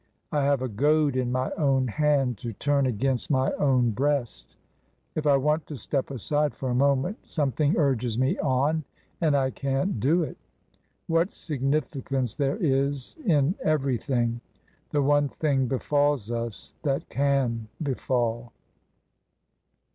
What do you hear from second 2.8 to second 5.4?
against my own breast. If I